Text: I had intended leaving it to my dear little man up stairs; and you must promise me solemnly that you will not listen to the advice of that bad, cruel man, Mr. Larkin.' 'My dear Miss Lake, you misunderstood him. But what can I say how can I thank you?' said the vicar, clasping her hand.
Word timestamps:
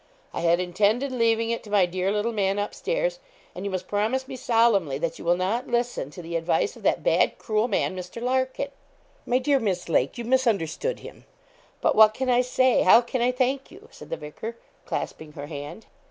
I 0.33 0.41
had 0.41 0.59
intended 0.59 1.11
leaving 1.11 1.51
it 1.51 1.61
to 1.61 1.69
my 1.69 1.85
dear 1.85 2.11
little 2.11 2.31
man 2.31 2.57
up 2.57 2.73
stairs; 2.73 3.19
and 3.53 3.65
you 3.65 3.69
must 3.69 3.87
promise 3.87 4.27
me 4.27 4.35
solemnly 4.35 4.97
that 4.97 5.19
you 5.19 5.25
will 5.25 5.37
not 5.37 5.67
listen 5.67 6.09
to 6.09 6.23
the 6.23 6.35
advice 6.35 6.75
of 6.75 6.81
that 6.81 7.03
bad, 7.03 7.37
cruel 7.37 7.67
man, 7.67 7.95
Mr. 7.95 8.19
Larkin.' 8.19 8.69
'My 9.27 9.37
dear 9.37 9.59
Miss 9.59 9.87
Lake, 9.89 10.17
you 10.17 10.23
misunderstood 10.23 11.01
him. 11.01 11.25
But 11.81 11.93
what 11.95 12.15
can 12.15 12.31
I 12.31 12.41
say 12.41 12.81
how 12.81 13.01
can 13.01 13.21
I 13.21 13.31
thank 13.31 13.69
you?' 13.69 13.89
said 13.91 14.09
the 14.09 14.17
vicar, 14.17 14.57
clasping 14.87 15.33
her 15.33 15.45
hand. 15.45 15.85